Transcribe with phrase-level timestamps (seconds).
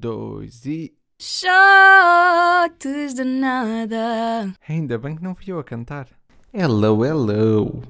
[0.00, 0.94] dois e.
[1.20, 4.54] Shots de nada.
[4.66, 6.08] Ainda bem que não fui eu a cantar.
[6.54, 7.82] Hello, hello.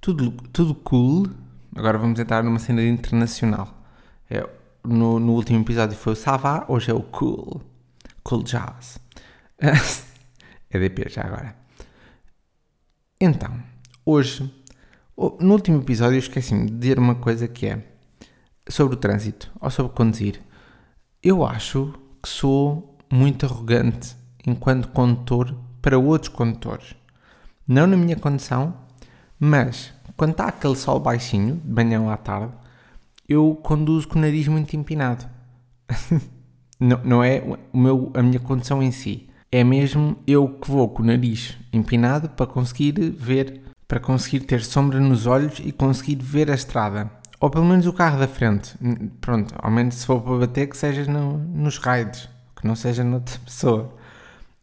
[0.00, 1.26] Tudo, tudo cool?
[1.74, 3.68] Agora vamos entrar numa cena internacional.
[4.30, 4.48] É,
[4.84, 7.60] no, no último episódio foi o Savá, hoje é o Cool.
[8.22, 9.00] Cool Jazz.
[10.70, 11.56] EDP já agora.
[13.20, 13.60] Então,
[14.04, 14.48] hoje,
[15.40, 17.82] no último episódio, eu esqueci-me de dizer uma coisa que é
[18.68, 20.45] sobre o trânsito ou sobre conduzir.
[21.28, 24.14] Eu acho que sou muito arrogante
[24.46, 26.94] enquanto condutor para outros condutores.
[27.66, 28.72] Não na minha condição,
[29.36, 32.52] mas quando está aquele sol baixinho, de manhã ou à tarde,
[33.28, 35.26] eu conduzo com o nariz muito empinado.
[36.78, 39.28] não, não é o meu, a minha condição em si.
[39.50, 44.62] É mesmo eu que vou com o nariz empinado para conseguir ver, para conseguir ter
[44.62, 47.10] sombra nos olhos e conseguir ver a estrada.
[47.40, 48.74] Ou pelo menos o carro da frente.
[49.20, 53.04] Pronto, ao menos se for para bater, que seja no, nos raios, que não seja
[53.04, 53.94] noutra pessoa.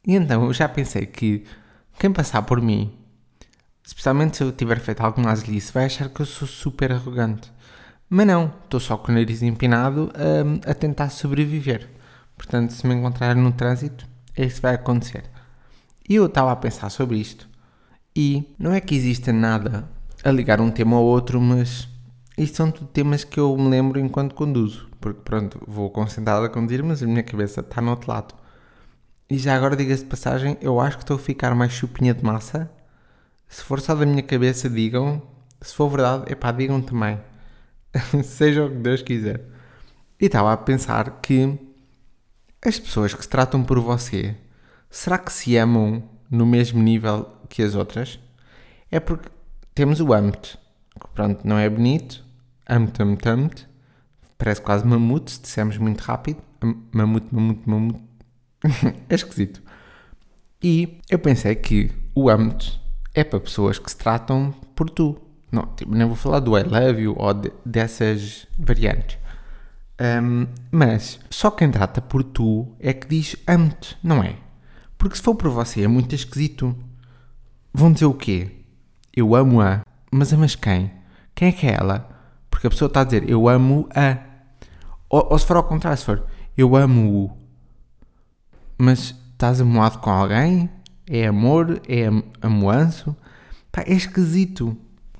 [0.05, 1.45] E então eu já pensei que
[1.99, 2.91] quem passar por mim,
[3.85, 7.51] especialmente se eu tiver feito algum aslice, vai achar que eu sou super arrogante.
[8.09, 11.89] Mas não, estou só com o nariz empinado a, a tentar sobreviver.
[12.35, 15.23] Portanto, se me encontrar no trânsito, é isso que vai acontecer.
[16.07, 17.47] E eu estava a pensar sobre isto.
[18.15, 19.89] E não é que exista nada
[20.23, 21.87] a ligar um tema ao outro, mas
[22.37, 24.89] isto são tudo temas que eu me lembro enquanto conduzo.
[24.99, 28.33] Porque pronto, vou concentrado a conduzir, mas a minha cabeça está no outro lado.
[29.29, 32.23] E já agora diga-se de passagem, eu acho que estou a ficar mais chupinha de
[32.23, 32.71] massa.
[33.47, 35.21] Se for só da minha cabeça, digam.
[35.61, 37.19] Se for verdade, é pá, digam também.
[38.23, 39.41] Seja o que Deus quiser.
[40.19, 41.57] E estava a pensar que
[42.65, 44.35] as pessoas que se tratam por você,
[44.89, 48.19] será que se amam no mesmo nível que as outras?
[48.89, 49.29] É porque
[49.75, 50.57] temos o âmbito,
[50.99, 52.22] que pronto, não é bonito,
[52.67, 53.67] Amt, amt, amt.
[54.37, 56.41] Parece quase mamute, se dissermos muito rápido.
[56.91, 58.01] Mamute, mamute, mamute.
[59.09, 59.61] é esquisito.
[60.61, 62.79] E eu pensei que o âmbito
[63.13, 65.17] é para pessoas que se tratam por tu.
[65.51, 69.17] Não, tipo, nem vou falar do I love you ou de, dessas variantes.
[70.01, 74.35] Um, mas só quem trata por tu é que diz amo-te, não é?
[74.97, 76.75] Porque se for por você é muito esquisito.
[77.73, 78.51] Vão dizer o quê?
[79.15, 79.81] Eu amo-a.
[80.11, 80.91] Mas amas quem?
[81.35, 82.09] Quem é que é ela?
[82.63, 84.19] Porque a pessoa está a dizer eu amo-a.
[85.09, 86.25] Ou, ou, se for ao contrário, se for
[86.57, 87.29] eu amo-o.
[88.77, 90.69] Mas estás amoado com alguém?
[91.05, 91.81] É amor?
[91.89, 93.13] É am amoanço?
[93.69, 94.77] Pá, é esquisito.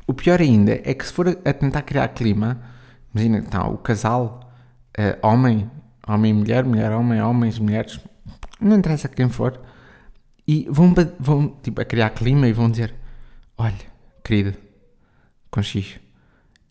[0.07, 2.61] O pior ainda é que se for a tentar criar clima,
[3.13, 4.49] imagina que está o casal,
[4.97, 5.69] uh, homem,
[6.07, 7.99] homem e mulher, mulher, homem, homens, mulheres,
[8.57, 9.59] não interessa quem for,
[10.47, 12.95] e vão, vão tipo, a criar clima e vão dizer:
[13.57, 13.75] Olha,
[14.23, 14.57] querido,
[15.51, 15.99] com X,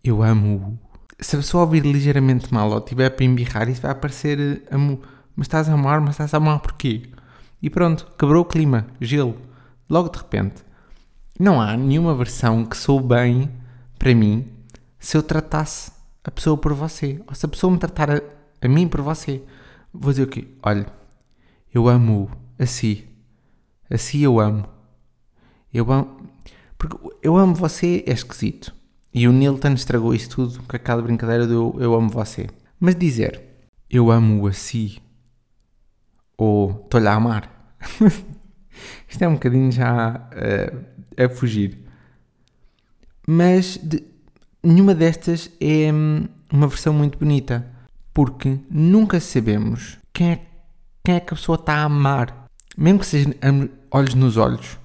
[0.05, 0.79] eu amo.
[1.21, 5.01] Se a pessoa ouvir ligeiramente mal ou tiver para embirrar, isso vai aparecer eh, amo.
[5.37, 7.11] Mas estás a amar, mas estás a amar porquê?
[7.63, 9.37] E pronto, quebrou o clima, gelo.
[9.89, 10.65] Logo de repente.
[11.39, 13.51] Não há nenhuma versão que sou bem
[13.99, 14.49] para mim
[14.99, 15.93] se eu tratasse
[16.25, 17.23] a pessoa por você.
[17.27, 18.21] Ou se a pessoa me tratar a,
[18.61, 19.43] a mim por você.
[19.93, 20.49] Vou dizer o quê?
[20.63, 20.87] Olha,
[21.73, 23.05] eu amo assim.
[23.89, 24.67] Assim eu amo.
[25.73, 26.17] Eu amo.
[26.77, 28.75] Porque eu amo você é esquisito.
[29.15, 32.49] E o Nilton estragou isso tudo com aquela brincadeira do eu amo você.
[32.81, 33.41] Mas dizer
[33.91, 35.03] eu amo a si
[36.37, 37.77] ou estou-lhe a amar.
[39.07, 41.79] Isto é um bocadinho já uh, a fugir.
[43.27, 44.03] Mas de,
[44.63, 47.71] nenhuma destas é hum, uma versão muito bonita.
[48.15, 50.47] Porque nunca sabemos quem é,
[51.05, 52.47] quem é que a pessoa está a amar.
[52.77, 53.29] Mesmo que seja
[53.91, 54.79] olhos nos olhos.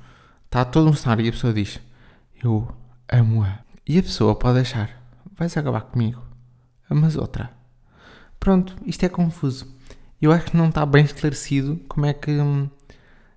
[0.46, 1.80] Está todo um cenário e a pessoa diz:
[2.44, 2.68] Eu
[3.10, 3.67] amo-a.
[3.88, 6.22] E a pessoa pode achar, vais acabar comigo,
[6.90, 7.50] mas outra.
[8.38, 9.66] Pronto, isto é confuso.
[10.22, 12.70] Eu acho que não está bem esclarecido como é que hum,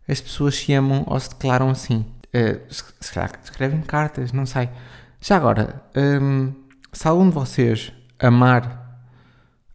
[0.08, 2.04] as pessoas se amam ou se declaram assim.
[2.34, 4.68] Uh, se, calhar escrevem cartas, não sei.
[5.20, 6.52] Já agora, hum,
[6.92, 9.00] se algum de vocês amar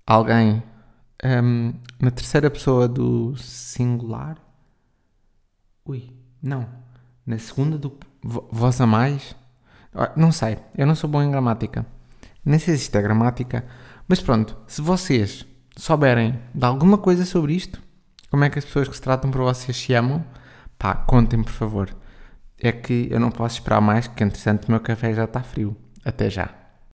[0.06, 0.62] alguém
[1.24, 4.38] hum, na terceira pessoa do singular,
[5.86, 6.12] ui,
[6.44, 6.68] não,
[7.26, 9.36] na segunda do vós amais,
[10.16, 11.86] não sei, eu não sou bom em gramática.
[12.44, 13.66] Nem sei se isto é gramática.
[14.08, 15.46] Mas pronto, se vocês
[15.76, 17.82] souberem de alguma coisa sobre isto,
[18.30, 20.24] como é que as pessoas que se tratam por vocês se amam,
[20.78, 21.96] pá, contem por favor.
[22.60, 25.76] É que eu não posso esperar mais, que entretanto o meu café já está frio.
[26.04, 26.65] Até já.